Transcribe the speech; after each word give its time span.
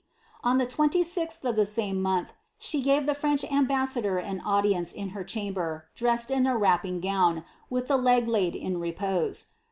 On 0.43 0.57
the 0.57 0.65
2Gth 0.65 1.43
of 1.47 1.55
the 1.55 1.63
same 1.67 2.01
month, 2.01 2.33
she 2.57 2.81
gave 2.81 3.05
the 3.05 3.13
French 3.13 3.43
ambassador 3.43 4.17
an 4.17 4.39
audience 4.41 4.93
in 4.93 5.09
her 5.09 5.23
chamber, 5.23 5.89
dressed 5.93 6.31
in 6.31 6.47
a 6.47 6.57
wrapping 6.57 6.99
gown, 6.99 7.45
with 7.69 7.87
the 7.87 7.97
leg 7.97 8.27
laid 8.27 8.55
in 8.55 8.79
repose. 8.79 9.45